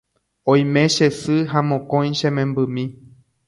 [0.53, 2.85] Oime che sy ha mokõi che membymi